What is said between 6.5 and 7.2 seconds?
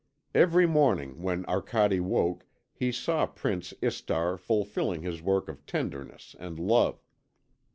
love.